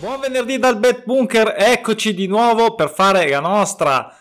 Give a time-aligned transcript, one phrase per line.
[0.00, 4.16] buon venerdì dal Bet Bunker, eccoci di nuovo per fare la nostra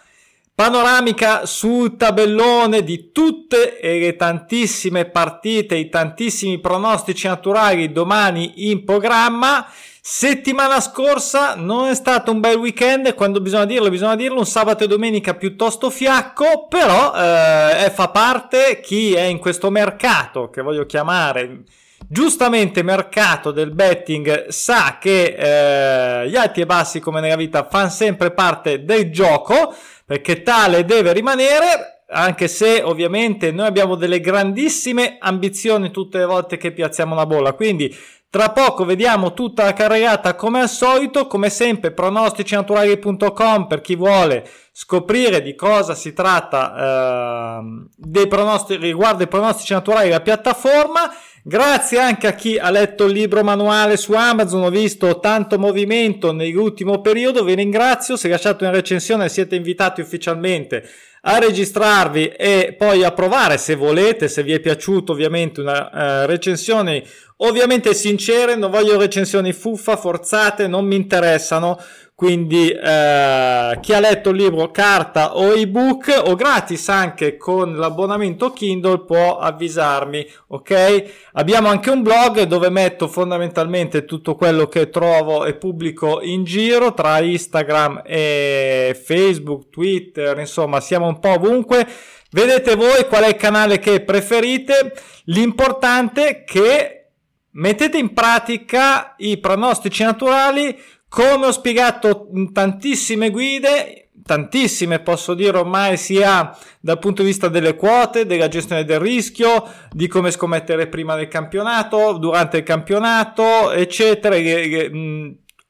[0.54, 9.66] panoramica sul tabellone di tutte le tantissime partite, i tantissimi pronostici naturali domani in programma.
[10.02, 14.84] Settimana scorsa non è stato un bel weekend, quando bisogna dirlo, bisogna dirlo, un sabato
[14.84, 20.86] e domenica piuttosto fiacco, però eh, fa parte chi è in questo mercato che voglio
[20.86, 21.64] chiamare
[22.12, 27.90] Giustamente mercato del betting sa che eh, gli alti e bassi come nella vita fanno
[27.90, 35.18] sempre parte del gioco perché tale deve rimanere anche se ovviamente noi abbiamo delle grandissime
[35.20, 37.96] ambizioni tutte le volte che piazziamo una bolla quindi
[38.32, 44.48] tra poco vediamo tutta la carregata come al solito, come sempre pronosticinaturali.com per chi vuole
[44.72, 51.12] scoprire di cosa si tratta eh, dei pronostici, riguardo i pronostici naturali la piattaforma.
[51.42, 56.34] Grazie anche a chi ha letto il libro manuale su Amazon, ho visto tanto movimento
[56.34, 60.84] nell'ultimo periodo, vi ringrazio, se lasciate una recensione siete invitati ufficialmente
[61.22, 66.26] a registrarvi e poi a provare se volete, se vi è piaciuto ovviamente una uh,
[66.26, 67.04] recensione
[67.38, 71.82] ovviamente sincere, non voglio recensioni fuffa, forzate, non mi interessano,
[72.20, 78.52] quindi eh, chi ha letto il libro carta o ebook o gratis anche con l'abbonamento
[78.52, 81.04] Kindle può avvisarmi, ok?
[81.36, 86.94] Abbiamo anche un blog dove metto fondamentalmente tutto quello che trovo e pubblico in giro
[86.94, 91.88] tra Instagram e Facebook, Twitter, insomma, siamo un po' ovunque.
[92.32, 94.92] Vedete voi qual è il canale che preferite.
[95.28, 97.12] L'importante è che
[97.52, 100.78] mettete in pratica i pronostici naturali
[101.10, 107.48] come ho spiegato in tantissime guide, tantissime posso dire ormai sia dal punto di vista
[107.48, 113.72] delle quote, della gestione del rischio, di come scommettere prima del campionato, durante il campionato,
[113.72, 114.36] eccetera.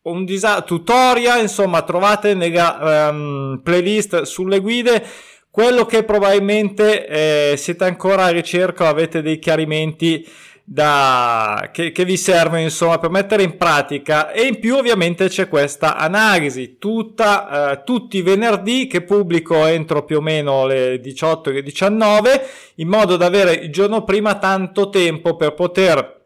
[0.01, 5.05] Un disa- tutorial, insomma, trovate nella um, playlist sulle guide
[5.51, 7.07] quello che probabilmente
[7.51, 10.25] eh, siete ancora a ricerca o avete dei chiarimenti
[10.71, 14.29] da, che, che, vi servono insomma per mettere in pratica.
[14.29, 20.05] E in più ovviamente c'è questa analisi tutta, eh, tutti i venerdì che pubblico entro
[20.05, 24.37] più o meno le 18 e le 19 in modo da avere il giorno prima
[24.37, 26.25] tanto tempo per poter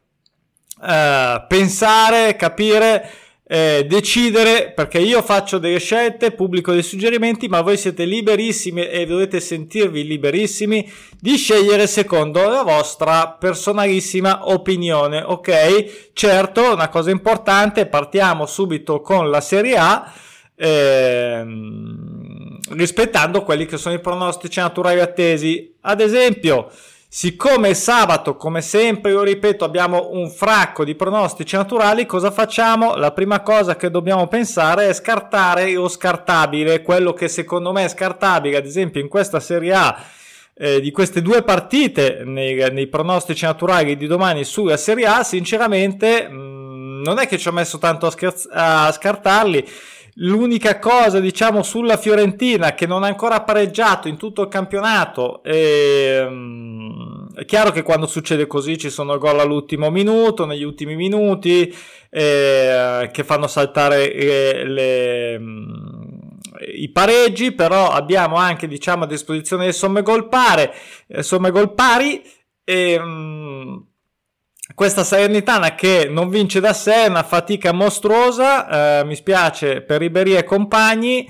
[0.86, 3.10] eh, pensare, capire
[3.54, 9.06] eh, decidere perché io faccio delle scelte, pubblico dei suggerimenti, ma voi siete liberissimi e
[9.06, 16.12] dovete sentirvi liberissimi di scegliere secondo la vostra personalissima opinione, ok?
[16.14, 20.12] Certo, una cosa importante, partiamo subito con la Serie A.
[20.56, 25.76] Ehm, rispettando quelli che sono i pronostici naturali attesi.
[25.82, 26.72] Ad esempio,
[27.16, 32.96] Siccome sabato, come sempre, io ripeto, abbiamo un fracco di pronostici naturali, cosa facciamo?
[32.96, 37.88] La prima cosa che dobbiamo pensare è scartare lo scartabile, quello che secondo me è
[37.88, 40.04] scartabile, ad esempio in questa Serie A
[40.56, 46.28] eh, di queste due partite nei, nei, pronostici naturali di domani sulla Serie A, sinceramente
[46.28, 49.64] mh, mm, non è che ci ho messo tanto a, scherz- a scartarli
[50.18, 56.24] L'unica cosa, diciamo, sulla Fiorentina che non ha ancora pareggiato in tutto il campionato, è,
[56.24, 61.74] um, è chiaro che quando succede così ci sono gol all'ultimo minuto, negli ultimi minuti,
[62.12, 66.38] eh, che fanno saltare le, le, um,
[66.76, 70.70] i pareggi, però abbiamo anche, diciamo, a disposizione le somme gol pari,
[71.08, 72.22] eh, somme gol pari
[72.64, 73.02] e...
[74.76, 80.00] Questa Salernitana che non vince da sé è una fatica mostruosa, eh, mi spiace per
[80.00, 81.30] Ribery e compagni,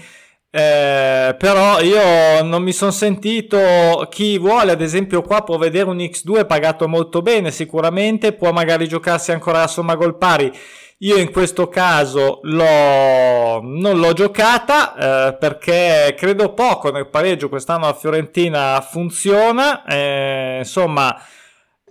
[0.50, 5.98] eh, però io non mi sono sentito chi vuole, ad esempio qua può vedere un
[5.98, 10.50] X2 pagato molto bene sicuramente, può magari giocarsi ancora la somma gol pari.
[11.00, 14.96] Io in questo caso l'ho, non l'ho giocata
[15.28, 21.14] eh, perché credo poco nel pareggio quest'anno la Fiorentina funziona, eh, insomma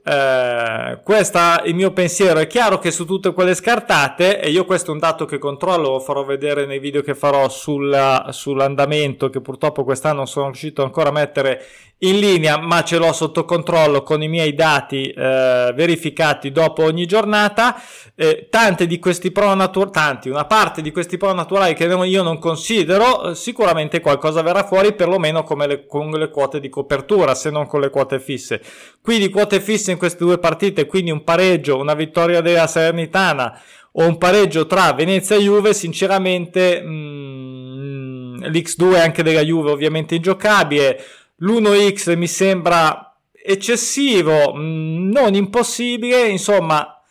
[0.04, 2.40] eh, è il mio pensiero.
[2.40, 5.90] È chiaro che su tutte quelle scartate, e io questo è un dato che controllo,
[5.90, 10.82] lo farò vedere nei video che farò sulla, sull'andamento, che purtroppo quest'anno non sono riuscito
[10.82, 11.64] ancora a mettere
[12.04, 17.06] in linea, ma ce l'ho sotto controllo con i miei dati eh, verificati dopo ogni
[17.06, 17.81] giornata.
[18.14, 22.22] Eh, tante di questi pro naturali, tanti, una parte di questi pro naturali che io
[22.22, 27.50] non considero, eh, sicuramente qualcosa verrà fuori, perlomeno le, con le quote di copertura, se
[27.50, 28.60] non con le quote fisse.
[29.00, 33.60] Quindi quote fisse in queste due partite, quindi un pareggio, una vittoria della Salernitana
[33.93, 40.14] o un pareggio tra Venezia e Juve, sinceramente mh, mm, l'X2 anche della Juve ovviamente
[40.14, 41.00] ingiocabile
[41.42, 47.02] L'1x mi sembra eccessivo, mm, non impossibile, insomma,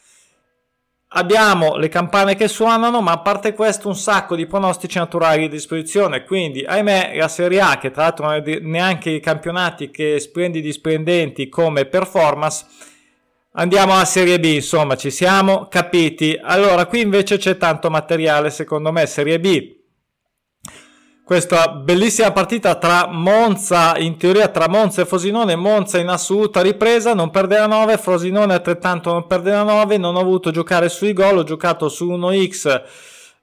[1.10, 5.50] abbiamo le campane che suonano, ma a parte questo un sacco di pronostici naturali a
[5.50, 10.18] disposizione, quindi ahimè la Serie A, che tra l'altro non è neanche i campionati che
[10.22, 12.66] splendidi splendenti come performance,
[13.56, 16.40] andiamo alla Serie B, insomma ci siamo capiti.
[16.42, 19.80] Allora qui invece c'è tanto materiale secondo me, Serie B
[21.32, 27.14] questa bellissima partita tra Monza, in teoria tra Monza e Frosinone, Monza in assoluta ripresa,
[27.14, 31.14] non perde la 9, Frosinone altrettanto non perde la 9, non ho voluto giocare sui
[31.14, 32.82] gol, ho giocato su 1x,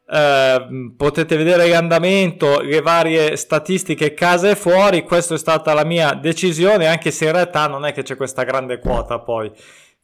[0.07, 0.67] eh,
[0.99, 6.89] potete vedere l'andamento, le varie statistiche casa e fuori, questa è stata la mia decisione,
[6.89, 9.51] anche se in realtà non è che c'è questa grande quota poi,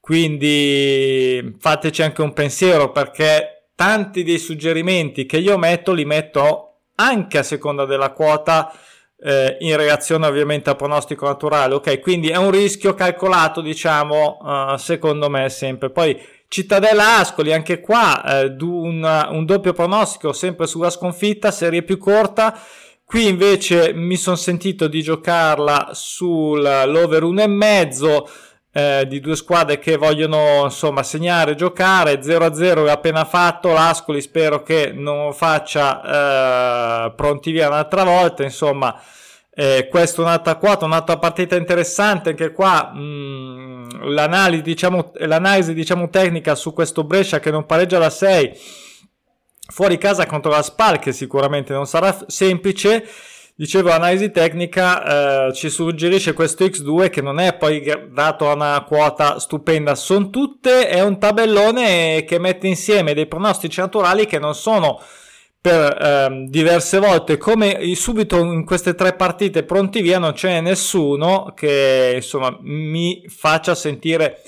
[0.01, 6.64] quindi fateci anche un pensiero perché tanti dei suggerimenti che io metto li metto
[6.97, 8.73] anche a seconda della quota
[9.21, 11.75] eh, in reazione ovviamente al pronostico naturale.
[11.75, 15.91] Ok, quindi è un rischio calcolato, diciamo, uh, secondo me sempre.
[15.91, 21.99] Poi Cittadella Ascoli, anche qua eh, un, un doppio pronostico sempre sulla sconfitta, serie più
[21.99, 22.57] corta.
[23.05, 28.23] Qui invece mi sono sentito di giocarla sull'over 1,5
[28.77, 32.21] eh, di due squadre che vogliono insomma segnare, giocare.
[32.21, 33.73] 0-0 è appena fatto.
[33.73, 38.43] l'Ascoli spero che non faccia eh, pronti via un'altra volta.
[38.43, 39.01] Insomma
[39.55, 42.31] eh, questa è un'altra quota, un'altra partita interessante.
[42.31, 47.99] Anche qua mh, mm, l'analisi, diciamo, l'analisi diciamo tecnica su questo Brescia che non pareggia
[47.99, 48.59] da 6
[49.67, 53.07] fuori casa contro la Spal che sicuramente non sarà semplice
[53.57, 58.83] Dicevo, analisi tecnica eh, ci suggerisce questo X2 che non è poi dato a una
[58.83, 64.57] quota stupenda, sono tutte, è un tabellone che mette insieme dei pronostici naturali che non
[64.57, 65.01] sono
[65.61, 67.39] per eh, diverse volte.
[67.39, 73.77] Come subito in queste tre partite pronti via non c'è nessuno che insomma mi faccia
[73.77, 74.43] sentire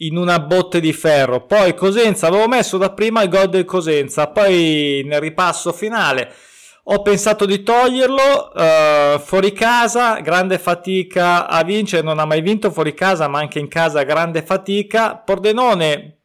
[0.00, 1.46] in una botte di ferro.
[1.46, 6.34] Poi Cosenza avevo messo da prima il gol del Cosenza poi nel ripasso finale
[6.90, 12.70] ho pensato di toglierlo uh, fuori casa, grande fatica a vincere, non ha mai vinto
[12.70, 15.16] fuori casa, ma anche in casa grande fatica.
[15.16, 16.20] Pordenone,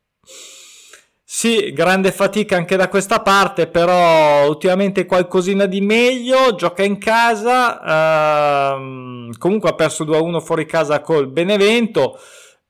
[1.21, 8.75] sì, grande fatica anche da questa parte, però ultimamente qualcosina di meglio, gioca in casa,
[8.77, 12.17] uh, comunque ha perso 2-1 fuori casa col Benevento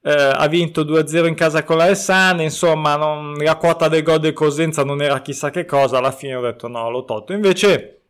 [0.06, 4.34] eh, ha vinto 2-0 in casa con l'Alessandria, insomma non, la quota del gol del
[4.34, 7.32] Cosenza non era chissà che cosa, alla fine ho detto no, l'ho tolto.
[7.32, 8.02] Invece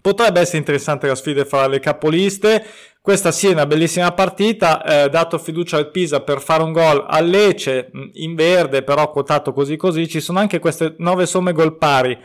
[0.00, 2.66] potrebbe essere interessante la sfida fra le capoliste,
[3.00, 7.04] questa sì è una bellissima partita, eh, dato fiducia al Pisa per fare un gol
[7.06, 11.52] a Lecce mm, in verde, però quotato così così, ci sono anche queste 9 somme
[11.52, 12.18] gol pari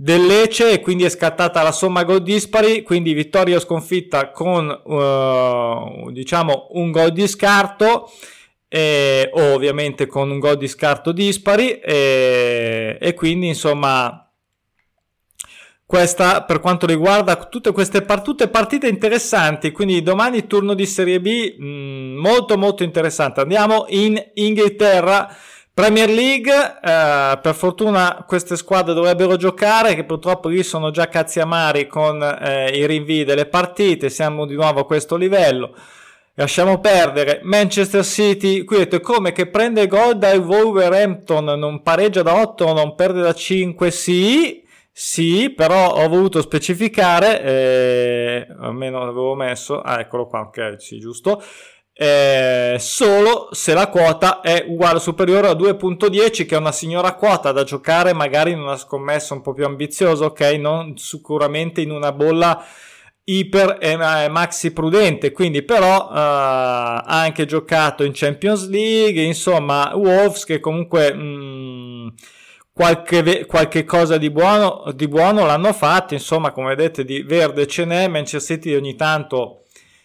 [0.00, 4.66] del Lecce e quindi è scattata la somma gol dispari, quindi vittoria o sconfitta con
[4.66, 8.10] uh, diciamo un gol di scarto
[8.66, 14.26] e, o ovviamente con un gol di scarto dispari e, e quindi insomma
[15.84, 21.56] questa per quanto riguarda tutte queste partite, partite interessanti quindi domani turno di Serie B
[21.58, 23.42] mh, mm, molto molto interessante.
[23.42, 25.28] Andiamo in Inghilterra
[25.72, 31.40] Premier League, eh, per fortuna queste squadre dovrebbero giocare, che purtroppo lì sono già cazzi
[31.40, 35.74] amari con eh, i rinvii delle partite, siamo di nuovo a questo livello.
[36.34, 42.40] Lasciamo perdere Manchester City, qui vedete come che prende gol dal Wolverhampton, non pareggia da
[42.40, 49.80] 8, non perde da 5, sì, sì, però ho voluto specificare, eh, almeno l'avevo messo,
[49.80, 51.42] ah eccolo qua, ok, sì, giusto,
[52.02, 57.12] eh, solo se la quota è uguale o superiore a 2.10 che è una signora
[57.12, 60.40] quota da giocare magari in una scommessa un po' più ambiziosa ok?
[60.58, 62.64] Non sicuramente in una bolla
[63.24, 63.98] iper e
[64.30, 65.30] maxi prudente.
[65.30, 72.08] Quindi però uh, ha anche giocato in Champions League insomma Wolves che comunque mh, mm,
[72.72, 76.14] qualche, qualche cosa di buono, di buono l'hanno fatto.
[76.14, 78.08] Insomma come vedete di verde ce n'è.
[78.08, 79.59] Manchester City ogni tanto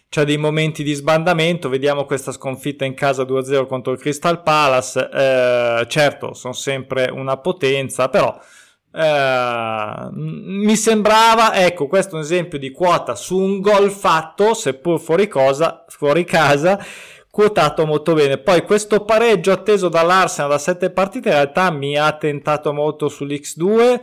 [0.08, 5.08] c'è dei momenti di sbandamento, vediamo questa sconfitta in casa 2-0 contro il Crystal Palace,
[5.12, 8.38] eh, certo sono sempre una potenza, però
[8.92, 14.98] eh, mi sembrava, ecco questo è un esempio di quota su un gol fatto, seppur
[14.98, 16.82] fuori, cosa, fuori casa,
[17.30, 18.38] quotato molto bene.
[18.38, 24.00] Poi questo pareggio atteso dall'Arsenal da 7 partite in realtà mi ha tentato molto sull'X2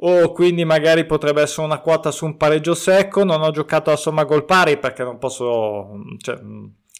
[0.00, 3.24] o quindi magari potrebbe essere una quota su un pareggio secco.
[3.24, 5.88] Non ho giocato a somma gol pari perché non posso,
[6.18, 6.38] cioè,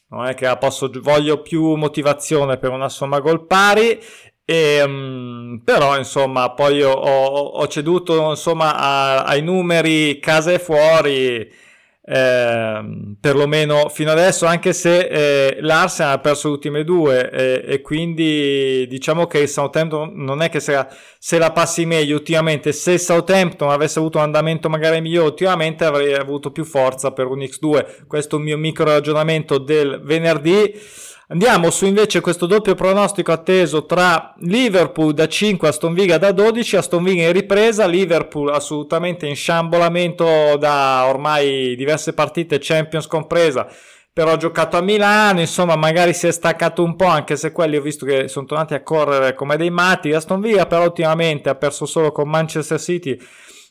[0.09, 4.01] non è che la posso, voglio più motivazione per una somma gol pari.
[4.45, 11.67] E, um, però insomma poi ho, ho ceduto insomma a, ai numeri casa e fuori
[12.11, 17.81] eh, perlomeno fino adesso, anche se eh, l'Arsenal ha perso le ultime due eh, e
[17.83, 20.89] quindi diciamo che il Southampton non è che se la,
[21.19, 25.85] se la passi meglio ultimamente, se il Southampton avesse avuto un andamento magari migliore ultimamente
[25.85, 31.07] avrei avuto più forza per un X2, questo è il mio micro ragionamento del venerdì.
[31.31, 36.77] Andiamo su invece questo doppio pronostico atteso tra Liverpool da 5 Aston Villa da 12,
[36.77, 43.69] Aston Villa in ripresa, Liverpool assolutamente in sciambolamento da ormai diverse partite, Champions compresa,
[44.11, 47.77] però ha giocato a Milano, insomma magari si è staccato un po' anche se quelli
[47.77, 51.57] ho visto che sono tornati a correre come dei matti, Aston Villa però ultimamente ha
[51.57, 53.21] perso solo con Manchester City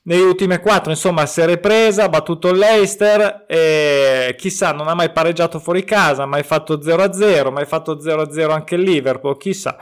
[0.07, 5.11] nelle ultime quattro, insomma, si è ripresa, ha battuto l'Eister e chissà, non ha mai
[5.11, 9.77] pareggiato fuori casa, mai fatto 0-0, mai fatto 0-0 anche il Liverpool, chissà.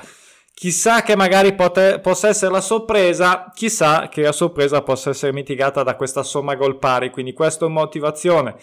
[0.52, 5.84] Chissà che magari pote- possa essere la sorpresa, chissà che la sorpresa possa essere mitigata
[5.84, 8.56] da questa somma gol pari, quindi questa è motivazione.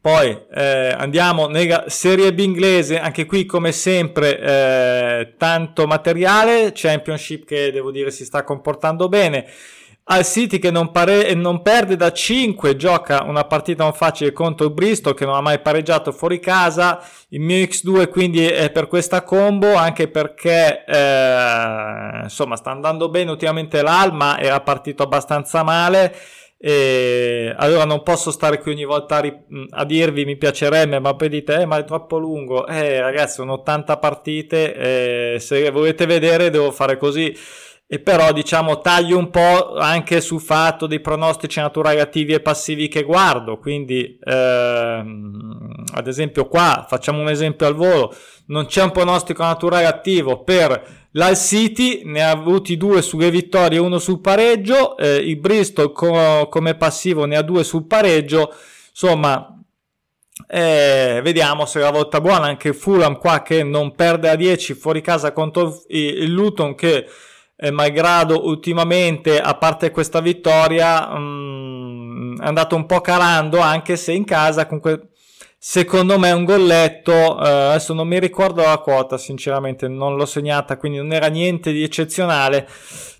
[0.00, 7.44] Poi eh, andiamo nella Serie B inglese, anche qui come sempre eh, tanto materiale, Championship
[7.44, 9.46] che devo dire si sta comportando bene
[10.08, 14.66] al City che non, pare- non, perde da 5, gioca una partita non facile contro
[14.66, 17.00] il Bristol che non ha mai pareggiato fuori casa.
[17.30, 23.30] Il mio X2 quindi è per questa combo, anche perché eh, insomma sta andando bene
[23.32, 26.14] ultimamente l'Alma, era partito abbastanza male.
[26.58, 31.14] E allora non posso stare qui ogni volta a, ri- a dirvi mi piacerebbe, ma
[31.14, 32.66] poi dite, eh, ma è troppo lungo.
[32.66, 37.36] Eh, ragazzi, sono 80 partite, eh, se volete vedere devo fare così
[37.88, 42.88] e però diciamo taglio un po' anche sul fatto dei pronostici naturali attivi e passivi
[42.88, 43.58] che guardo.
[43.58, 48.12] Quindi ehm, ad esempio qua facciamo un esempio al volo.
[48.46, 53.78] Non c'è un pronostico naturale attivo per l'Al City ne ha avuti due sulle vittorie
[53.78, 54.96] uno sul pareggio.
[54.96, 58.52] Eh, il Bristol co- come passivo ne ha due sul pareggio.
[58.90, 59.56] Insomma
[60.48, 62.46] eh, vediamo se è la volta buona.
[62.46, 67.06] Anche Fulham qua che non perde a 10 fuori casa contro il Luton che
[67.56, 73.96] eh, malgrado ultimamente, a parte questa vittoria, mh, mm, è andato un po' calando, anche
[73.96, 75.10] se in casa comunque
[75.58, 80.76] secondo me un golletto, eh, adesso non mi ricordo la quota, sinceramente non l'ho segnata,
[80.76, 82.68] quindi non era niente di eccezionale,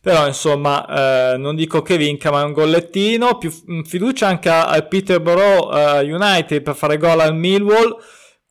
[0.01, 4.49] però insomma eh, non dico che vinca, ma è un gollettino, più mm, fiducia anche
[4.49, 7.97] al Peterborough eh, United per fare gol al Millwall,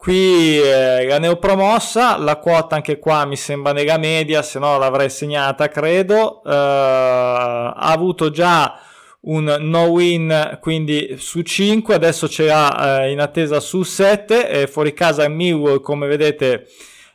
[0.05, 5.09] Qui eh, la neopromossa, la quota anche qua mi sembra nella media, se no l'avrei
[5.09, 6.43] segnata credo.
[6.43, 8.79] Eh, ha avuto già
[9.21, 14.67] un no win quindi su 5, adesso ce l'ha eh, in attesa su 7 e
[14.67, 16.67] fuori casa Millwall come vedete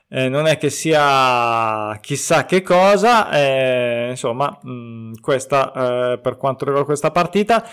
[0.09, 6.37] eh, non è che sia chissà che cosa, eh, insomma mh, mm, questa eh, per
[6.37, 7.65] quanto riguarda questa partita.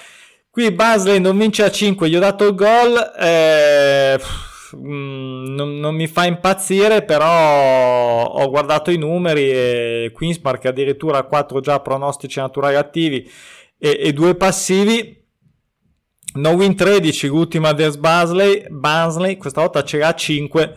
[0.51, 3.13] Qui Basley non vince a 5, gli ho dato il gol.
[3.19, 4.19] Eh,
[4.77, 11.23] Mm, non, non, mi fa impazzire, però ho guardato i numeri e Queenspark addirittura ha
[11.23, 13.29] 4 già pronostici naturali attivi
[13.77, 15.15] e, e 2 passivi.
[16.35, 20.75] No win 13, l'ultima del Basley, Bansley, questa volta ce l'ha 5.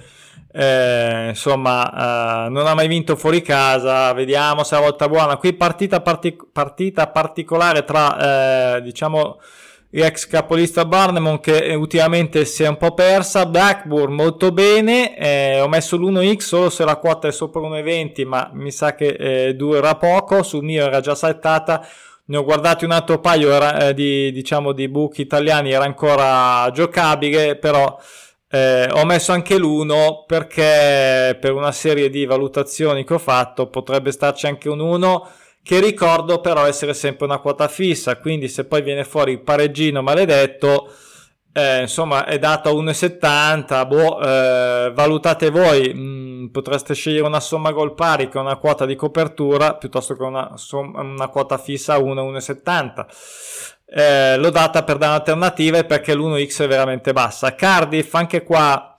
[0.52, 4.12] Eh, insomma, eh, non ha mai vinto fuori casa.
[4.14, 5.36] Vediamo se è la volta buona.
[5.36, 9.38] Qui partita, partic- partita particolare tra, eh, diciamo,
[9.90, 15.68] ex capolista Barnemon che ultimamente si è un po' persa, Blackburn molto bene, eh, ho
[15.68, 19.96] messo l'1x solo se la quota è sopra 1,20 ma mi sa che eh, durerà
[19.96, 21.84] poco, sul mio era già saltata,
[22.26, 26.70] ne ho guardati un altro paio era, eh, di, diciamo, di book italiani, era ancora
[26.72, 27.98] giocabile, però
[28.48, 34.12] eh, ho messo anche l'1 perché per una serie di valutazioni che ho fatto potrebbe
[34.12, 35.28] starci anche un 1
[35.62, 40.02] che ricordo però essere sempre una quota fissa, quindi se poi viene fuori il pareggino
[40.02, 40.90] maledetto,
[41.52, 47.72] eh, insomma è dato a 1,70, boh, eh, valutate voi, mm, potreste scegliere una somma
[47.72, 51.98] gol pari che una quota di copertura piuttosto che una, somma, una quota fissa a
[51.98, 53.06] 1,70.
[53.92, 57.54] Eh, l'ho data per dare un'alternativa perché l'1x è veramente bassa.
[57.56, 58.96] Cardiff anche qua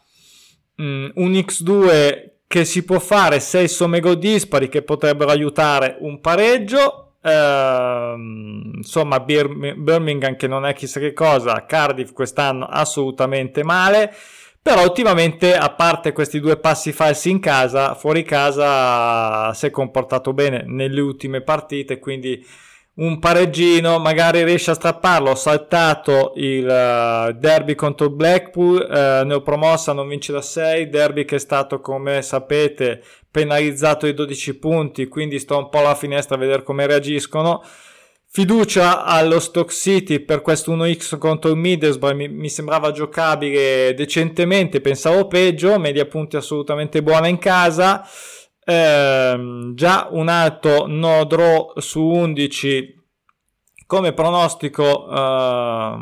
[0.76, 6.20] mh, mm, un x2 che si può fare 6 somme dispari che potrebbero aiutare un
[6.20, 7.14] pareggio.
[7.24, 14.14] Ehm, insomma, Bir- Birmingham che non è chissà che cosa, Cardiff quest'anno assolutamente male.
[14.62, 20.34] Però ultimamente, a parte questi due passi falsi in casa, fuori casa si è comportato
[20.34, 22.46] bene nelle ultime partite, quindi
[22.94, 25.32] un pareggino, magari riesce a strapparlo.
[25.32, 30.90] Ho saltato il uh, derby contro il Blackpool, ho promossa, non vince da 6.
[30.90, 35.96] Derby che è stato, come sapete, penalizzato di 12 punti, quindi sto un po' alla
[35.96, 37.64] finestra a vedere come reagiscono.
[38.34, 44.80] Fiducia allo Stock City per questo 1x contro il Middlesbrough mi, mi, sembrava giocabile decentemente,
[44.80, 48.08] pensavo peggio, media punti assolutamente buona in casa.
[48.64, 53.00] Eh, già un alto no draw su 11
[53.92, 55.96] come pronostico eh,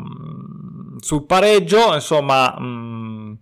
[1.00, 3.32] sul pareggio, insomma, mh, mm,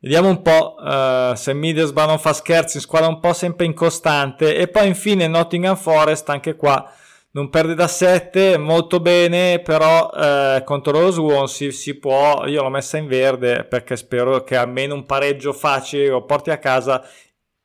[0.00, 4.56] vediamo un po' uh, se Middlesbrough non fa scherzi, squadra un po' sempre incostante.
[4.56, 6.90] E poi infine Nottingham Forest, anche qua
[7.30, 12.70] non perde da 7, molto bene, però eh, contro lo Swansea si può, io l'ho
[12.70, 17.06] messa in verde perché spero che almeno un pareggio facile lo porti a casa,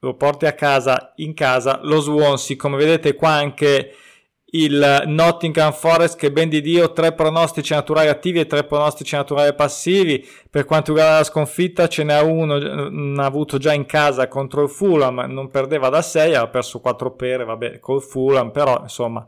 [0.04, 3.96] lo porti a casa in casa lo Swansea, come vedete qua anche
[4.54, 9.56] il Nottingham Forest che ben di Dio tre pronostici naturali attivi e tre pronostici naturali
[9.56, 10.28] passivi.
[10.50, 14.70] Per quanto riguarda la sconfitta ce n'è uno ha avuto già in casa contro il
[14.70, 19.26] Fulham non perdeva da 6 ha perso 4 pere vabbè col Fulham però insomma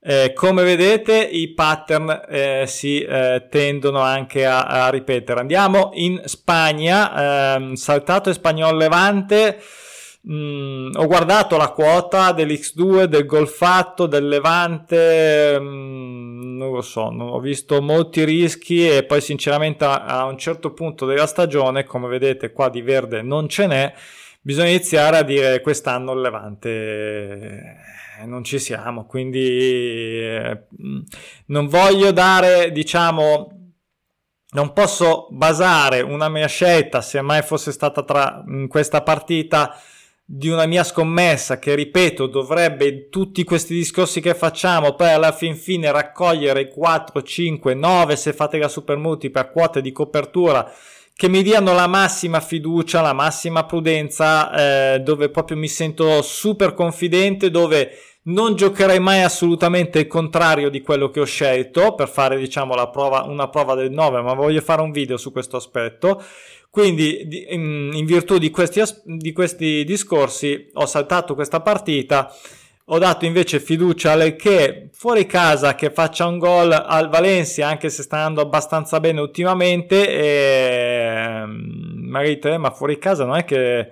[0.00, 5.40] eh, come vedete i pattern eh, si eh, tendono anche a, a, ripetere.
[5.40, 9.60] Andiamo in Spagna ehm, saltato Espagnol Levante
[10.30, 17.28] Mm, ho guardato la quota dell'X2, del Golfatto, del Levante, mm, non lo so, non
[17.28, 22.08] ho visto molti rischi e poi sinceramente a, a, un certo punto della stagione, come
[22.08, 23.94] vedete qua di verde non ce n'è,
[24.42, 26.68] bisogna iniziare a dire quest'anno il Levante
[28.20, 30.64] eh, non ci siamo, quindi eh,
[31.46, 33.72] non voglio dare, diciamo,
[34.50, 39.74] non posso basare una mia scelta, se mai fosse stata tra in questa partita,
[40.30, 45.56] di una mia scommessa che ripeto dovrebbe tutti questi discorsi che facciamo poi alla fin
[45.56, 49.00] fine raccogliere 4, 5, 9 se fate la super
[49.32, 50.70] per quote di copertura
[51.14, 56.74] che mi diano la massima fiducia, la massima prudenza, eh, dove proprio mi sento super
[56.74, 57.90] confidente, dove
[58.28, 63.22] non giocherei mai assolutamente il contrario di quello che ho scelto per fare diciamo prova,
[63.22, 66.22] una prova del 9, ma voglio fare un video su questo aspetto.
[66.70, 72.32] Quindi in, virtù di questi, di questi discorsi ho saltato questa partita
[72.90, 77.90] ho dato invece fiducia al che fuori casa che faccia un gol al Valencia anche
[77.90, 83.90] se sta andando abbastanza bene ultimamente e Marite ma fuori casa non è che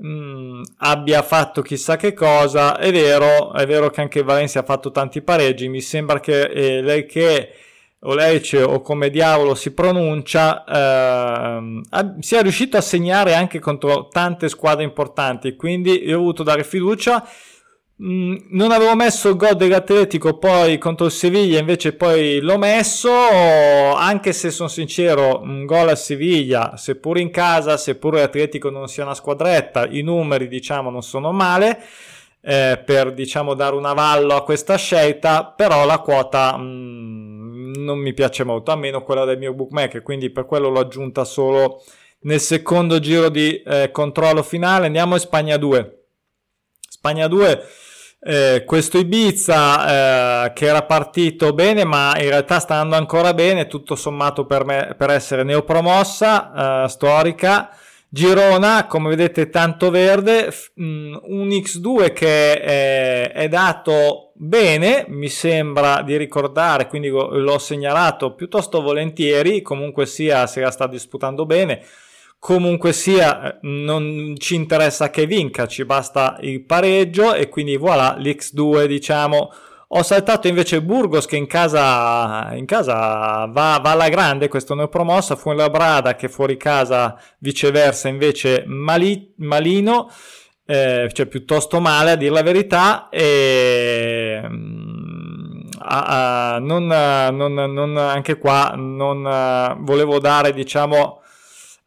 [0.00, 2.78] mh, mm, abbia fatto chissà che cosa.
[2.78, 5.68] È vero è vero che anche Valencia ha fatto tanti pareggi.
[5.68, 7.54] Mi sembra che eh, lei che
[8.02, 11.82] o Lecce o come diavolo si pronuncia, ehm,
[12.20, 17.26] sia riuscito a segnare anche contro tante squadre importanti, quindi io ho voluto dare fiducia.
[18.02, 23.10] Mm, non avevo messo il gol dell'Atletico poi contro il Seviglia, invece poi l'ho messo,
[23.94, 29.04] anche se sono sincero, un gol a Seviglia, seppur in casa, seppur l'Atletico non sia
[29.04, 31.82] una squadretta, i numeri diciamo non sono male.
[32.42, 37.98] Eh, per diciamo dare un avallo a questa scelta, però la quota mh, mm, non
[37.98, 41.82] mi piace molto, a meno quella del mio bookmaker, quindi per quello l'ho aggiunta solo
[42.20, 44.86] nel secondo giro di eh, controllo finale.
[44.86, 45.96] Andiamo in Spagna 2.
[46.88, 47.62] Spagna 2,
[48.22, 53.66] eh, questo Ibiza eh, che era partito bene, ma in realtà sta andando ancora bene,
[53.66, 57.70] tutto sommato per me per essere neopromossa, eh, storica.
[58.12, 66.02] Girona, come vedete, tanto verde, mm, un X2 che è, è, dato bene, mi sembra
[66.02, 71.84] di ricordare, quindi l'ho segnalato piuttosto volentieri, comunque sia, se la sta disputando bene,
[72.40, 78.86] comunque sia, non ci interessa che vinca, ci basta il pareggio e quindi voilà, l'X2
[78.86, 79.52] diciamo.
[79.92, 84.84] Ho saltato invece Burgos che in casa, in casa va, va, alla grande, questo ne
[84.84, 90.08] ho promossa, fu la Brada che fuori casa viceversa invece mali, malino,
[90.64, 97.96] eh, cioè piuttosto male a dire la verità e mm, a, a, non, non, non,
[97.96, 101.19] anche qua non volevo dare diciamo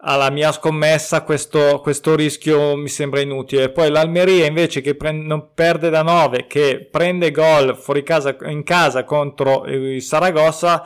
[0.06, 3.70] alla mia scommessa questo, questo, rischio mi sembra inutile.
[3.70, 8.64] Poi l'Almeria invece che pre- non perde da 9, che prende gol fuori casa, in
[8.64, 10.86] casa contro il Saragossa,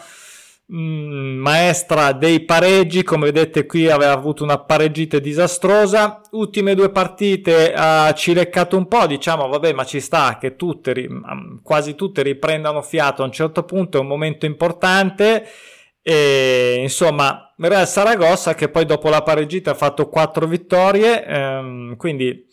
[0.68, 6.22] mh, mm, maestra dei pareggi, come vedete qui aveva avuto una pareggita disastrosa.
[6.32, 11.08] Ultime due partite ha cileccato un po', diciamo vabbè ma ci sta che tutte,
[11.64, 15.48] quasi tutte riprendano fiato a un certo punto, è un momento importante
[16.10, 22.46] e insomma, Real Saragossa che poi dopo la pareggita ha fatto 4 vittorie, ehm, quindi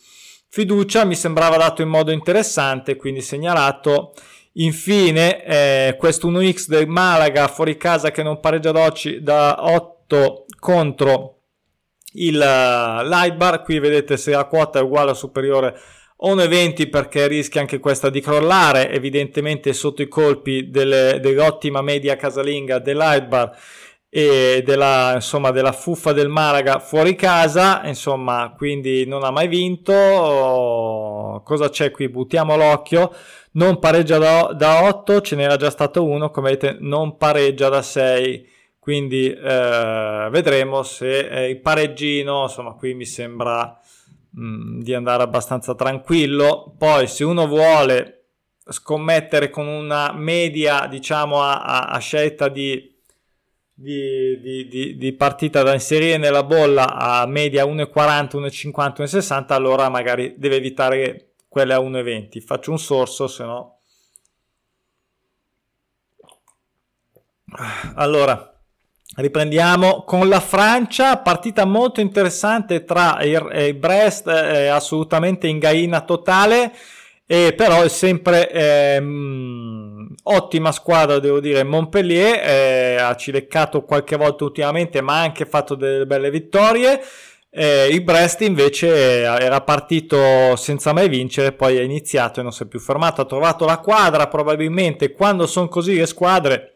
[0.48, 4.12] fiducia mi sembrava dato in modo interessante, quindi segnalato.
[4.54, 11.42] Infine, eh, questo 1x del Malaga fuori casa che non pareggia da 8 contro
[12.14, 13.62] il uh, Lightbar.
[13.62, 15.78] Qui vedete se la quota è uguale o superiore
[16.24, 22.78] 1,20 perché rischia anche questa di crollare, evidentemente sotto i colpi delle, dell'ottima media casalinga
[22.78, 23.56] dell'Aidbar
[24.08, 31.42] e della, insomma, della fuffa del Malaga fuori casa, insomma, quindi non ha mai vinto.
[31.44, 32.08] Cosa c'è qui?
[32.08, 33.12] Buttiamo l'occhio.
[33.54, 37.82] Non pareggia da, da 8, ce n'era già stato uno, come vedete, non pareggia da
[37.82, 38.48] 6.
[38.78, 43.80] Quindi eh, vedremo se eh, il pareggino, insomma, qui mi sembra
[44.34, 46.74] mh, di andare abbastanza tranquillo.
[46.76, 48.26] Poi se uno vuole
[48.66, 52.94] scommettere con una media, diciamo a, a, a scelta di,
[53.72, 59.88] di, di, di, di, partita da inserire nella bolla a media 1,40, 1,50, 1,60, allora
[59.88, 62.40] magari deve evitare quelle a 1,20.
[62.40, 63.72] Faccio un sorso, se no...
[67.94, 68.53] Allora,
[69.16, 76.00] Riprendiamo con la Francia, partita molto interessante tra il, il Brest, eh, assolutamente in gaina
[76.00, 76.72] totale,
[77.24, 81.62] eh, però è sempre ehm, ottima squadra, devo dire.
[81.62, 87.00] Montpellier eh, ha cileccato qualche volta ultimamente, ma ha anche fatto delle belle vittorie.
[87.50, 92.64] Eh, il Brest invece era partito senza mai vincere, poi è iniziato e non si
[92.64, 93.20] è più fermato.
[93.20, 96.73] Ha trovato la quadra, probabilmente quando sono così le squadre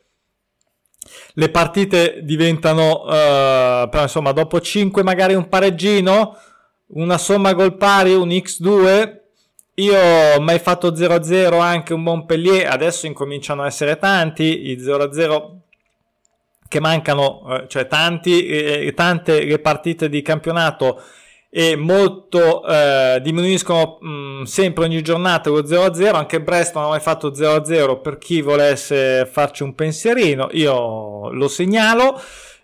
[1.35, 6.37] le partite diventano, uh, insomma, dopo 5 magari un pareggino,
[6.89, 9.17] una somma gol pari, un x2.
[9.75, 15.57] Io ho mai fatto 0-0 anche un Montpellier, adesso incominciano a essere tanti, i 0-0
[16.69, 21.03] che mancano, eh, cioè tanti, eh, tante le partite di campionato
[21.51, 26.89] e molto eh, diminuiscono mh, mm, sempre ogni giornata lo 0-0 anche Brest non ha
[26.89, 32.21] mai fatto 0-0 per chi volesse farci un pensierino io lo segnalo.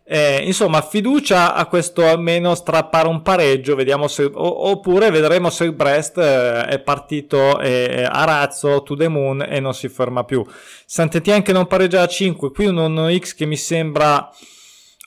[0.06, 5.64] Eh, insomma fiducia a questo almeno strappare un pareggio vediamo se o, oppure vedremo se
[5.64, 10.44] il Brest eh, è partito a razzo to the moon e non si ferma più.
[10.84, 14.30] Sant'Etienne che non pareggia a 5 qui un 1x che mi sembra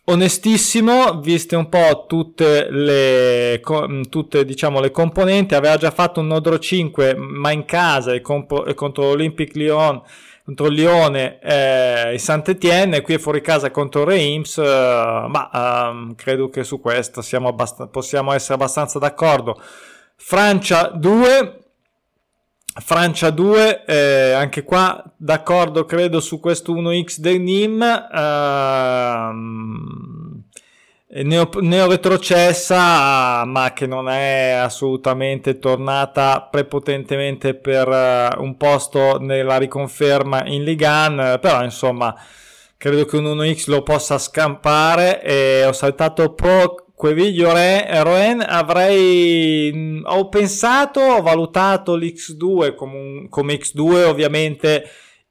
[0.10, 3.62] onestissimo, viste un po' tutte le,
[4.10, 8.65] tutte, diciamo, le componenti, aveva già fatto un Nodro 5, ma in casa e, compo,
[8.65, 10.02] e contro l'Olympic Lyon,
[10.46, 16.50] contro Lione eh, e Saint-Etienne, qui è fuori casa contro Reims, eh, ma eh, credo
[16.50, 19.62] che su questo abbast- possiamo essere abbastanza d'accordo.
[20.15, 21.66] Francia 2,
[22.80, 27.82] Francia 2, eh, anche qua d'accordo credo su questo 1x del NIM.
[28.13, 29.68] Ehm,
[31.10, 39.58] ne, ho, retrocessa, ma che non è assolutamente tornata prepotentemente per uh, un posto nella
[39.58, 42.13] riconferma in Ligan, però insomma
[42.78, 50.02] credo che un 1x lo possa scampare e ho saltato Pro Queviglio Roen avrei mm,
[50.06, 54.84] ho pensato, ho valutato l'X2 come, come X2 ovviamente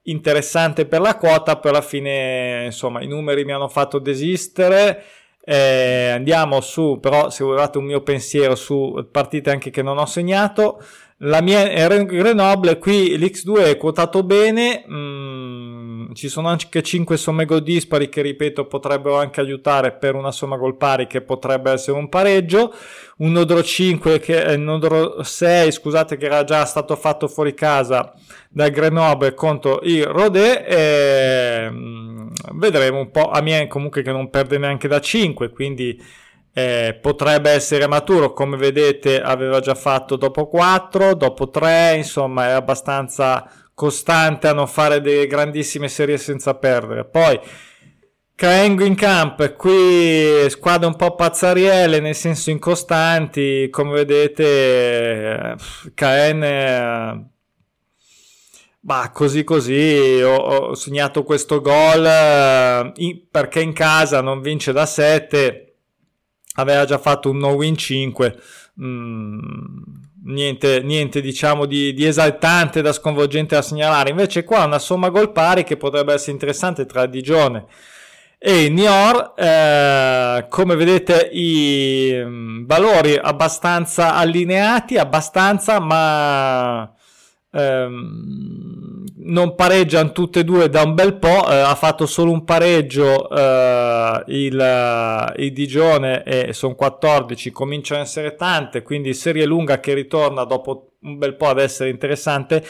[0.03, 5.03] interessante per la quota, poi alla fine insomma i numeri mi hanno fatto desistere.
[5.43, 10.05] Eh, andiamo su, però se volevate un mio pensiero su partite anche che non ho
[10.05, 10.81] segnato,
[11.21, 15.46] la mia è Grenoble, qui l'X2 è quotato bene, mm,
[16.17, 20.57] ci sono anche 5 somme gol dispari che ripeto potrebbero anche aiutare per una somma
[20.57, 22.73] gol pari che potrebbe essere un pareggio,
[23.17, 28.13] un Nodro 5 che è Nodro 6, scusate che era già stato fatto fuori casa
[28.49, 34.31] da Grenoble contro il Rodé e mm, vedremo un po', a me comunque che non
[34.31, 36.03] perde neanche da 5, quindi
[36.51, 42.51] eh, potrebbe essere maturo, come vedete aveva già fatto dopo 4, dopo 3, insomma è
[42.53, 47.05] abbastanza costante a non fare delle grandissime serie senza perdere.
[47.05, 47.39] Poi
[48.33, 55.55] Caengo in camp, qui squadre un po' pazzarielle, nel senso incostanti, come vedete
[55.93, 56.43] Caen...
[56.43, 57.25] Eh,
[58.79, 64.87] bah, così così, ho, ho segnato questo gol eh, perché in casa non vince da
[64.87, 65.75] 7
[66.55, 68.39] aveva già fatto un no win 5
[68.81, 74.09] mm, niente, niente diciamo di, di, esaltante da sconvolgente da segnalare.
[74.09, 77.65] Invece qua una somma gol pari che potrebbe essere interessante tra Digione
[78.37, 79.33] e Nior.
[79.35, 86.91] Eh, come vedete i mm, valori abbastanza allineati abbastanza ma
[87.57, 92.43] ehm, non pareggiano tutte e due da un bel po', eh, ha fatto solo un
[92.43, 99.45] pareggio eh, il, eh, il, Digione e sono 14, cominciano a essere tante, quindi serie
[99.45, 102.63] lunga che ritorna dopo un bel po' ad essere interessante.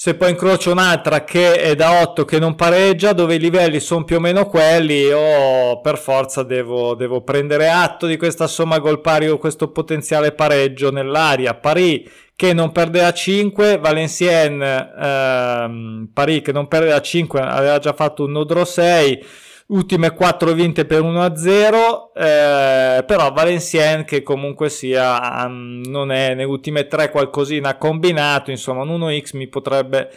[0.00, 4.04] Se poi incrocio un'altra che è da 8 che non pareggia, dove i livelli sono
[4.04, 9.00] più o meno quelli, io per forza devo, devo prendere atto di questa somma gol
[9.00, 11.54] pari o questo potenziale pareggio nell'aria.
[11.54, 17.80] Paris che non perde a 5, Valenciennes ehm, Paris che non perde a 5, aveva
[17.80, 19.24] già fatto un Nodro 6
[19.68, 26.44] ultime 4 vinte per 1-0, eh, però Valenciennes che comunque sia um, non è nelle
[26.44, 30.10] ultime 3 qualcosina combinato, insomma un 1x mi potrebbe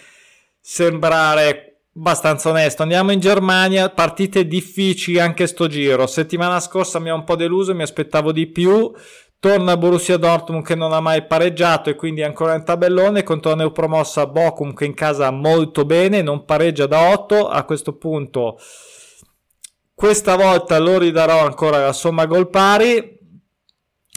[0.60, 2.84] sembrare abbastanza onesto.
[2.84, 6.08] Andiamo in Germania, partite difficili anche sto giro.
[6.08, 8.92] Settimana scorsa mi ha un po' deluso, mi aspettavo di più.
[9.40, 13.58] Torna Borussia Dortmund che non ha mai pareggiato e quindi ancora in tabellone contro la
[13.58, 17.50] neopromossa Bochum che in casa molto bene, non pareggia da 8.
[17.50, 18.60] A questo punto
[20.02, 23.20] questa volta lo ridarò ancora la somma gol pari.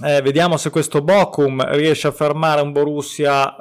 [0.03, 3.55] Eh, vediamo se questo Bochum riesce a fermare un Borussia,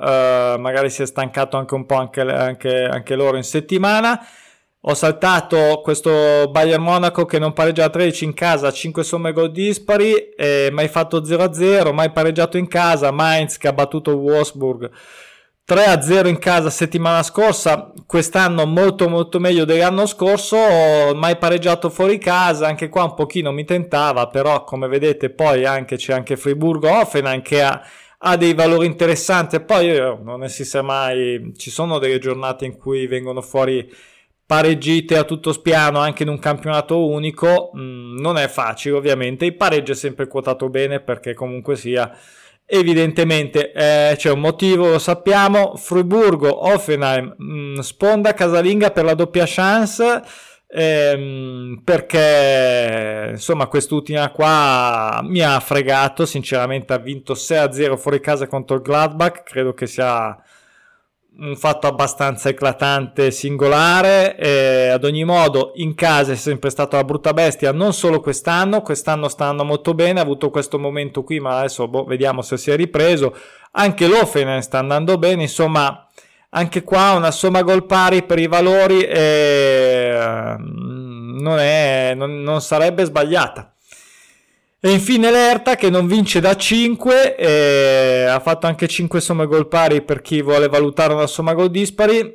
[0.54, 4.26] eh, magari si è stancato anche un po' anche, anche, anche, loro in settimana.
[4.86, 9.52] Ho saltato questo Bayern Monaco che non pareggia a 13 in casa, 5 somme gol
[9.52, 14.90] dispari, eh, mai fatto 0-0, mai pareggiato in casa, Mainz che ha battuto Wolfsburg
[15.66, 20.58] 3-0 in casa settimana scorsa, quest'anno molto molto meglio dell'anno scorso,
[21.16, 25.96] mai pareggiato fuori casa, anche qua un pochino mi tentava, però come vedete poi anche,
[25.96, 27.82] c'è anche Friburgo-Offenheim che ha,
[28.18, 32.66] ha, dei valori interessanti, poi eh, non ne si sa mai, ci sono delle giornate
[32.66, 33.90] in cui vengono fuori
[34.46, 39.56] pareggite a tutto spiano anche in un campionato unico, mm, non è facile ovviamente, il
[39.56, 42.14] pareggio è sempre quotato bene perché comunque sia
[42.66, 45.76] Evidentemente eh, c'è un motivo, lo sappiamo.
[45.76, 50.22] Friburgo, Offenheim, mm, sponda casalinga per la doppia chance.
[50.76, 58.78] Ehm, perché insomma quest'ultima qua mi ha fregato sinceramente ha vinto 6-0 fuori casa contro
[58.78, 60.36] il Gladbach credo che sia
[61.40, 64.38] un fatto abbastanza eclatante, singolare.
[64.38, 68.82] Eh, ad ogni modo, in casa è sempre stata la brutta bestia, non solo quest'anno.
[68.82, 70.20] Quest'anno sta andando molto bene.
[70.20, 73.36] Ha avuto questo momento qui, ma adesso boh, vediamo se si è ripreso.
[73.72, 75.44] Anche l'Offenen sta andando bene.
[75.44, 76.08] Insomma,
[76.52, 83.06] anche qua una somma gol pari per i valori eh, non, è, non, non sarebbe
[83.06, 83.73] sbagliata.
[84.86, 89.70] E infine l'Erta che non vince da 5, eh, ha fatto anche 5 somme gol
[89.70, 92.34] pari per chi vuole valutare una somma gol dispari.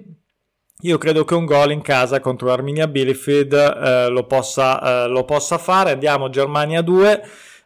[0.80, 5.26] Io credo che un gol in casa contro l'Arminia Bielefeld eh, lo, possa, eh, lo
[5.26, 5.90] possa fare.
[5.90, 7.22] Andiamo Germania 2.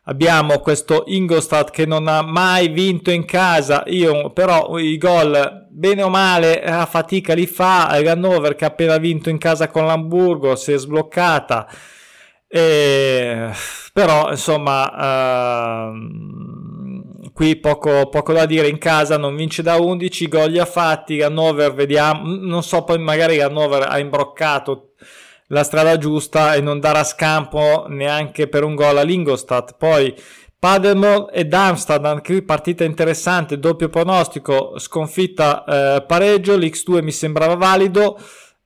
[0.06, 3.84] Abbiamo questo Ingolstadt che non ha mai vinto in casa.
[3.86, 7.86] Io però i gol, bene o male, a fatica li fa.
[7.86, 11.68] Hannover che ha appena vinto in casa con l'Hamburgo, si è sbloccata.
[12.54, 13.50] E,
[13.94, 20.50] però insomma uh, qui poco, poco, da dire in casa non vince da 11 gol
[20.50, 24.90] li ha fatti Hannover vediamo non so poi magari Hannover ha imbroccato
[25.46, 30.14] la strada giusta e non darà scampo neanche per un gol a Lingostad poi
[30.58, 37.54] Paderborn e Darmstadt anche qui partita interessante doppio pronostico sconfitta eh, pareggio l'X2 mi sembrava
[37.54, 38.18] valido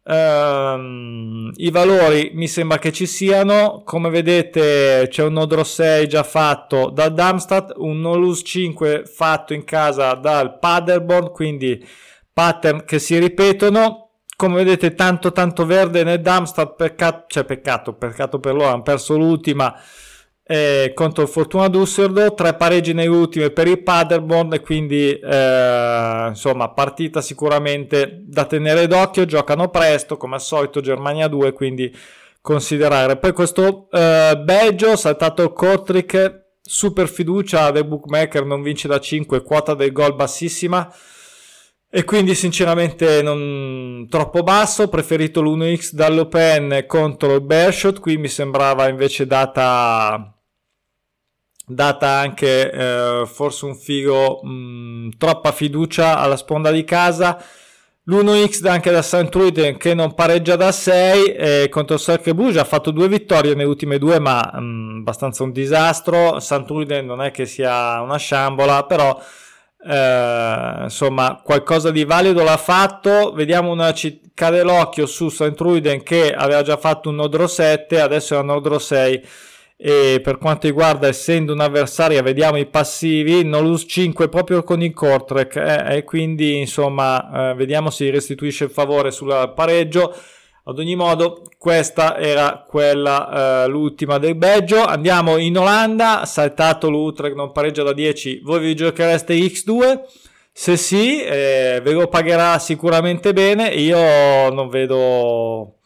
[0.09, 6.23] Uh, I valori mi sembra che ci siano, come vedete c'è un Nodro 6 già
[6.23, 11.85] fatto dal Darmstadt, un Nolus 5 fatto in casa dal Paderborn, quindi
[12.33, 14.11] pattern che si ripetono.
[14.37, 19.16] Come vedete tanto tanto verde nel Darmstadt, peccato, cioè peccato, peccato per loro, hanno perso
[19.16, 19.75] l'ultima
[20.49, 27.21] eh, contro Fortuna Düsseldorf, tre pareggi nelle ultime per il Paderborn quindi eh, insomma partita
[27.21, 31.93] sicuramente da tenere d'occhio, giocano presto come al solito Germania 2 quindi
[32.41, 33.17] considerare.
[33.17, 39.75] Poi questo eh, Belgio saltato Kotrick, super fiducia del bookmaker, non vince da 5, quota
[39.75, 40.89] del gol bassissima.
[41.89, 48.89] E quindi sinceramente non troppo basso, preferito l'1x dall'Open contro il Bearshot, qui mi sembrava
[48.89, 50.36] invece data
[51.66, 57.42] data anche eh, forse un figo mh, mm, troppa fiducia alla sponda di casa.
[58.09, 62.92] L'1x anche da Santruiden che non pareggia da 6 e contro Cercle Bruges ha fatto
[62.92, 66.38] due vittorie nelle ultime due ma mh, mm, abbastanza un disastro.
[66.38, 69.20] Santruiden non è che sia una sciambola però
[69.85, 73.33] eh, insomma qualcosa di valido l'ha fatto.
[73.33, 73.92] Vediamo una
[74.35, 78.79] cade l'occhio su Santruiden che aveva già fatto un Nodro 7 adesso è un Nodro
[78.79, 79.22] 6
[79.79, 85.57] e per quanto riguarda essendo un'avversaria vediamo i passivi Nolus 5 proprio con il Kortrek
[85.57, 90.15] eh, e quindi insomma eh, vediamo se restituisce il favore sul pareggio.
[90.69, 94.83] Ad ogni modo questa era quella eh, l'ultima del Belgio.
[94.83, 100.01] Andiamo in Olanda saltato l'Utrecht non pareggia da 10 voi vi giochereste X2
[100.53, 103.69] Se sì, eh, ve lo pagherà sicuramente bene.
[103.69, 105.77] Io non vedo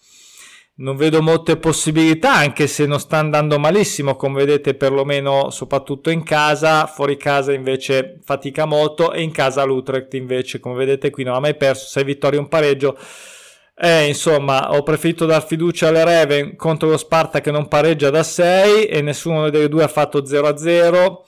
[0.80, 6.22] non vedo molte possibilità, anche se non sta andando malissimo, come vedete, perlomeno soprattutto in
[6.22, 11.34] casa, fuori casa invece fatica molto e in casa l'Utrecht invece, come vedete qui non
[11.34, 12.96] ha mai perso, 6 vittorie un pareggio.
[13.82, 18.22] Eh, insomma, ho preferito dar fiducia alle Reven contro lo Sparta che non pareggia da
[18.22, 21.22] 6 e nessuno dei due ha fatto 0-0.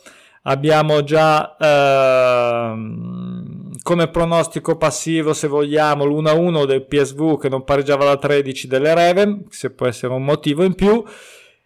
[0.44, 3.41] Abbiamo già ehm,
[3.82, 9.46] come pronostico passivo, se vogliamo, l'1-1 del PSV che non pareggiava da 13 delle Reven,
[9.50, 11.04] se può essere un motivo in più.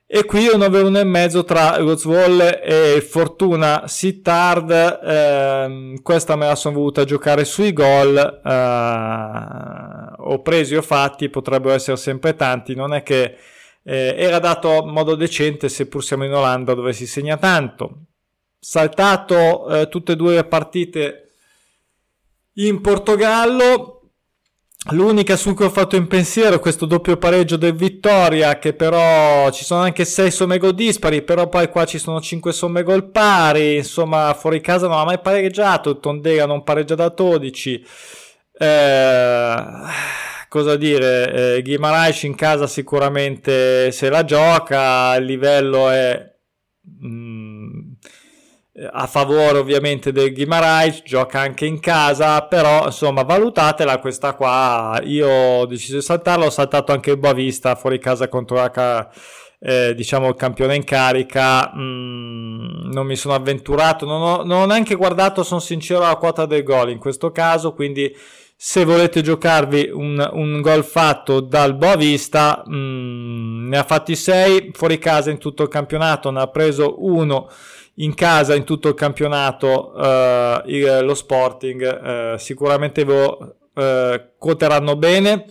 [0.09, 4.71] E qui un 9-1,5 tra Rozwolle e Fortuna Sittard.
[4.71, 8.17] Eh, questa me la sono voluta giocare sui gol.
[8.17, 12.77] Eh, ho presi o fatti, potrebbero essere sempre tanti.
[12.77, 13.37] Non è che
[13.83, 18.05] eh, era dato in modo decente, seppur siamo in Olanda dove si segna tanto.
[18.61, 21.26] Saltato eh, tutte e due le partite
[22.57, 23.93] in Portogallo.
[24.91, 29.51] L'unica su cui ho fatto in pensiero è questo doppio pareggio del Vittoria, che però
[29.51, 33.11] ci sono anche 6 somme gol dispari, però poi qua ci sono 5 somme gol
[33.11, 37.85] pari, insomma fuori casa non ha mai pareggiato, il Tondega non pareggia da 12.
[38.53, 39.57] Eh,
[40.49, 46.33] cosa dire, eh, Guimaraes in casa sicuramente se la gioca, il livello è...
[47.05, 47.86] Mm,
[48.91, 55.29] a favore ovviamente del Guimaraes, gioca anche in casa, però insomma valutatela questa qua, io
[55.29, 59.11] ho deciso di saltarla, ho saltato anche il Boavista fuori casa contro la
[59.59, 64.67] eh, diciamo il campione in carica, mm, non mi sono avventurato, non ho, non ho
[64.67, 68.15] neanche guardato, sono sincero, la quota del gol in questo caso, quindi
[68.59, 74.99] se volete giocarvi un, un gol fatto dal Boavista, mm, ne ha fatti 6 fuori
[74.99, 77.49] casa in tutto il campionato, ne ha preso uno
[77.97, 84.97] in casa in tutto il campionato uh, il, lo Sporting uh, sicuramente lo uh, quoteranno
[84.97, 85.47] bene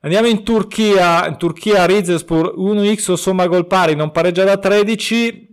[0.00, 5.48] andiamo in Turchia in Turchia Rizespur 1x o somma gol pari non pareggia da 13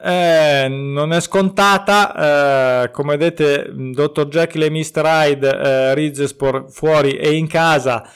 [0.00, 4.26] eh, non è scontata eh, come vedete Dr.
[4.26, 5.02] Jekyll e Mr.
[5.04, 8.08] Hyde eh, Rizespor fuori e in casa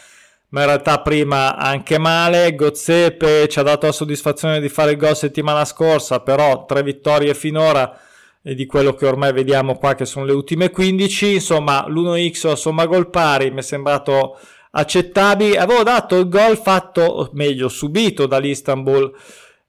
[0.53, 2.55] ma in realtà prima anche male.
[2.55, 7.35] Gozzepe ci ha dato la soddisfazione di fare il gol settimana scorsa, però tre vittorie
[7.35, 7.99] finora
[8.43, 11.35] e di quello che ormai vediamo qua che sono le ultime 15.
[11.35, 14.39] Insomma, l'1x a somma gol pari mi è sembrato
[14.73, 15.59] accettabile.
[15.59, 19.11] Avevo dato il gol fatto, meglio, subito dall'Istanbul.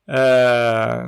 [0.06, 1.04] Eh,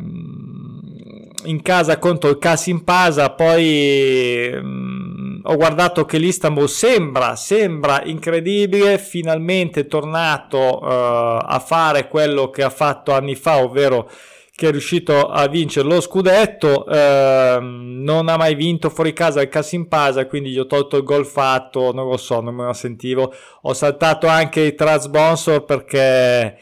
[1.47, 8.97] in casa contro il Kasim Pasa, poi mm, ho guardato che l'Istanbul sembra, sembra incredibile,
[8.97, 14.09] finalmente tornato uh, a fare quello che ha fatto anni fa, ovvero
[14.55, 19.49] che è riuscito a vincere lo scudetto, uh, non ha mai vinto fuori casa il
[19.49, 22.73] Kasim Pasa, quindi gli ho tolto il gol fatto, non lo so, non me lo
[22.73, 26.57] sentivo, ho saltato anche i Transbonsor perché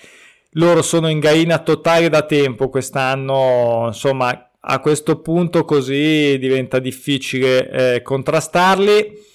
[0.53, 7.95] loro sono in gaina totale da tempo quest'anno, insomma a questo punto così diventa difficile
[7.95, 9.32] eh, contrastarli.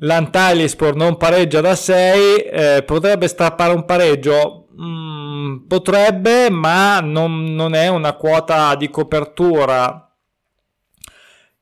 [0.00, 4.66] L'Antalispor non pareggia da 6, eh, potrebbe strappare un pareggio?
[4.80, 10.08] Mm, potrebbe, ma non, non, è una quota di copertura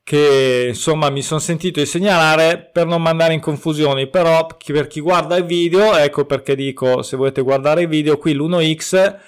[0.03, 4.07] che insomma mi sono sentito di segnalare per non mandare in confusioni.
[4.07, 8.33] Però per chi guarda il video, ecco perché dico se volete guardare il video, qui
[8.33, 9.19] l'1x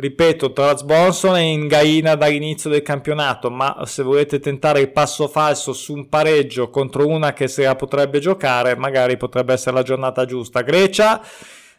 [0.00, 5.28] ripeto, Traz Bonson è in gaina dall'inizio del campionato, ma se volete tentare il passo
[5.28, 9.82] falso su un pareggio contro una che se la potrebbe giocare, magari potrebbe essere la
[9.82, 10.62] giornata giusta.
[10.62, 11.20] Grecia,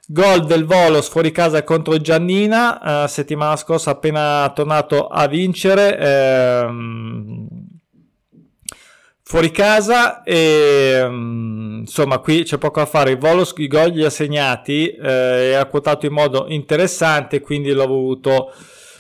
[0.08, 5.98] gol del Volos fuori casa contro Giannina, eh, settimana scorsa appena tornato a vincere.
[5.98, 7.61] Ehm,
[9.32, 13.12] fuori casa e mm, insomma qui c'è poco a fare.
[13.12, 17.88] Il volo i gol li ha segnati eh, ha quotato in modo interessante quindi l'ho
[17.88, 18.52] voluto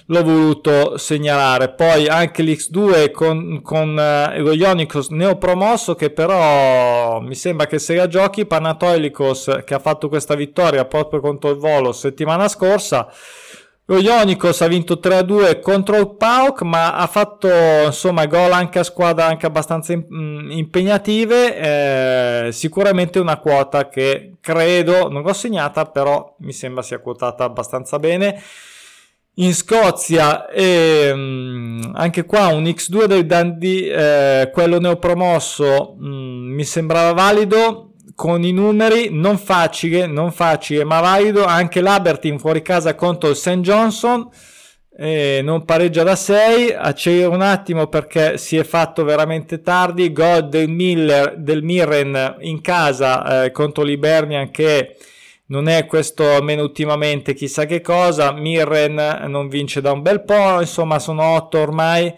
[0.05, 1.73] l'ho voluto segnalare.
[1.73, 7.95] Poi anche l'X2 con, con eh, lo Ionikos neopromosso che però mi sembra che se
[7.95, 8.45] la giochi.
[8.45, 13.11] Panatoilikos che ha fatto questa vittoria proprio contro il volo settimana scorsa
[13.91, 17.49] lo Ionicos ha vinto 3-2 contro il PAOK, ma ha fatto
[17.87, 22.45] insomma gol anche a squadre anche abbastanza mm, impegnative.
[22.47, 27.99] Eh, sicuramente una quota che credo, non l'ho segnata, però mi sembra sia quotata abbastanza
[27.99, 28.41] bene.
[29.35, 31.09] In Scozia, eh,
[31.93, 37.90] anche qua un X2 del Dundee, eh, quello neopromosso, mh, mm, mi sembrava valido
[38.21, 43.35] con i numeri non facile, non facile, ma valido anche l'Abertin fuori casa contro il
[43.35, 43.61] St.
[43.61, 44.29] Johnson.
[44.95, 50.49] eh, non pareggia da 6, accelero un attimo perché si è fatto veramente tardi, gol
[50.49, 54.97] del, Miller, del Mirren in casa eh, contro l'Ibernian che
[55.47, 60.59] non è questo almeno ultimamente chissà che cosa, Mirren non vince da un bel po',
[60.61, 62.13] insomma sono 8 ormai,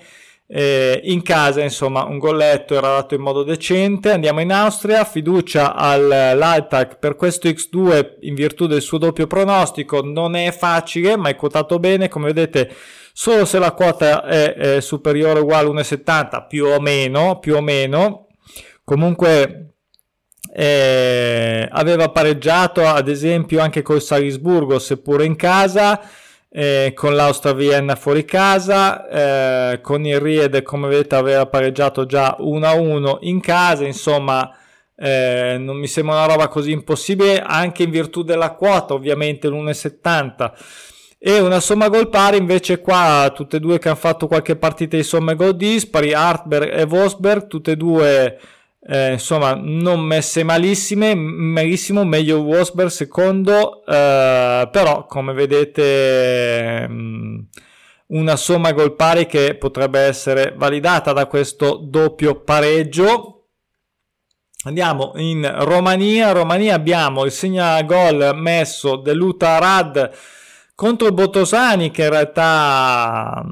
[0.56, 4.12] eh, in casa insomma un golletto era dato in modo decente.
[4.12, 10.04] Andiamo in Austria fiducia all'Altac per questo X2 in virtù del suo doppio pronostico.
[10.04, 12.08] Non è facile ma è quotato bene.
[12.08, 12.72] Come vedete
[13.14, 17.56] solo se la quota è, è superiore o uguale a 1,70 più o meno più
[17.56, 18.28] o meno.
[18.84, 19.74] Comunque
[20.54, 26.00] eh, aveva pareggiato ad esempio anche col Salisburgo seppure in casa
[26.56, 29.08] eh, con l'Austria Vienna fuori casa,
[29.72, 34.56] eh, con il Ried come vedete aveva pareggiato già 1-1 in casa, insomma
[34.96, 40.52] eh, non mi sembra una roba così impossibile anche in virtù della quota ovviamente l'1,70
[41.18, 44.96] e una somma gol pari invece qua tutte e due che hanno fatto qualche partita
[44.96, 48.40] di somme gol dispari Hartberg e Vosberg tutte e due
[48.86, 57.40] eh, insomma non messe malissime malissimo meglio Wolfsburg secondo eh, però come vedete mm,
[58.14, 63.48] una somma gol pari che potrebbe essere validata da questo doppio pareggio.
[64.66, 66.32] Andiamo in Romania.
[66.32, 70.12] Romania abbiamo il segna gol messo dell'Uta Rad
[70.76, 73.44] contro Botosani che in realtà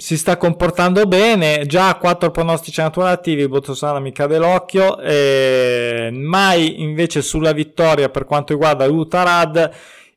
[0.00, 7.52] si sta comportando bene, già quattro pronostici naturativi, Bottosana mi cade l'occhio, mai invece sulla
[7.52, 9.70] vittoria per quanto riguarda l'Utarad,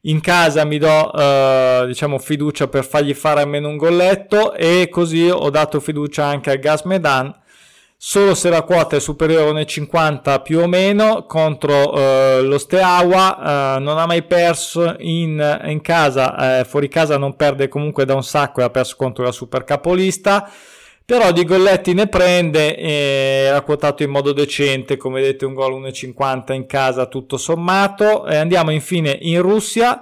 [0.04, 5.30] in casa mi do eh, diciamo fiducia per fargli fare almeno un golletto e così
[5.30, 7.34] ho dato fiducia anche al Gas Medan
[8.06, 13.78] solo se la quota è superiore a 1,50 più o meno contro eh, lo Steaua
[13.78, 18.14] eh, non ha mai perso in, in casa eh, fuori casa non perde comunque da
[18.14, 20.51] un sacco e ha perso contro la super capolista
[21.06, 25.82] però di golletti ne prende e ha quotato in modo decente come vedete un gol
[25.82, 28.26] 1,50 in casa tutto sommato.
[28.26, 30.01] E andiamo infine in Russia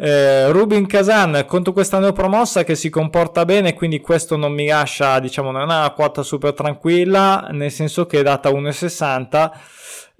[0.00, 5.18] eh, Rubin Kazan contro questa neopromossa che si comporta bene, quindi questo non mi lascia,
[5.18, 9.50] diciamo, non è una quota super tranquilla, nel senso che è data 1,60.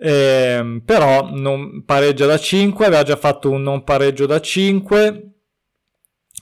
[0.00, 5.32] Eh, però non pareggia da 5, aveva già fatto un non pareggio da 5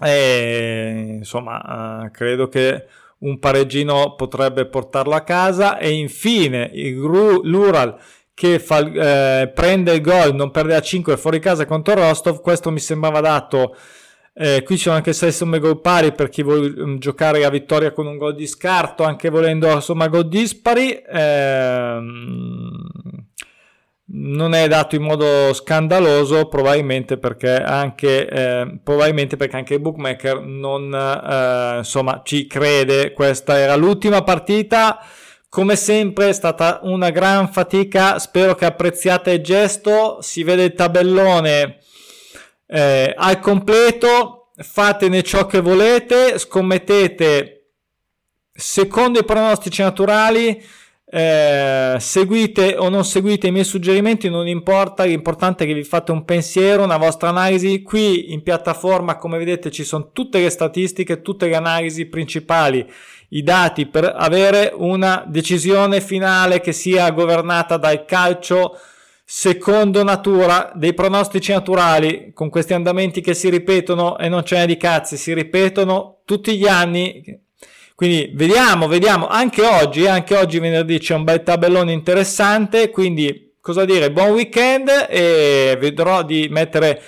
[0.03, 2.87] e insomma eh, credo che
[3.19, 7.99] un pareggino potrebbe portarlo a casa e infine l'Ural
[8.37, 12.71] che fa, eh, prende il gol, non perde a 5 fuori casa contro Rostov, questo
[12.71, 13.75] mi sembrava dato.
[14.35, 17.93] Eh, qui sono anche 6 somme gol pari per chi vuole um, giocare a vittoria
[17.93, 20.93] con un gol di scarto, anche volendo insomma gol dispari.
[20.93, 21.99] Eh,
[24.09, 30.43] non è dato in modo scandaloso, probabilmente perché anche, eh, probabilmente perché anche il bookmaker
[30.43, 33.13] non eh, insomma, ci crede.
[33.13, 35.01] Questa era l'ultima partita
[35.49, 40.75] come sempre è stata una gran fatica, spero che apprezziate il gesto, si vede il
[40.75, 41.79] tabellone
[42.67, 47.57] eh, al completo, fatene ciò che volete, scommettete
[48.53, 50.63] secondo i pronostici naturali,
[51.09, 56.11] eh, seguite o non seguite i miei suggerimenti, non importa, l'importante è che vi fate
[56.11, 57.83] un pensiero, una vostra analisi.
[57.83, 62.85] Qui in piattaforma, come vedete, ci sono tutte le statistiche, tutte le analisi principali
[63.31, 68.79] i dati per avere una decisione finale che sia governata dal calcio
[69.29, 74.67] secondo natura dei pronostici naturali con questi andamenti che si ripetono e non ce n'è
[74.67, 77.23] di cazzi si ripetono tutti gli anni.
[77.97, 79.27] Quindi vediamo vediamo.
[79.27, 84.13] Anche oggi anche oggi venerdì c'è un bel tabellone interessante quindi cosa dire?
[84.13, 87.03] Buon weekend e vedrò di mettere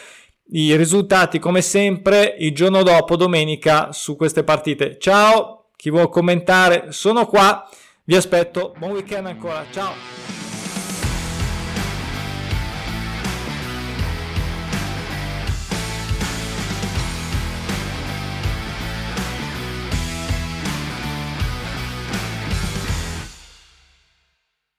[0.50, 4.96] i risultati come sempre il giorno dopo domenica su queste partite.
[4.98, 7.68] Ciao chi vuole commentare sono qua.
[8.02, 8.74] Vi aspetto.
[8.78, 9.64] Buon weekend ancora.
[9.70, 10.37] Ciao.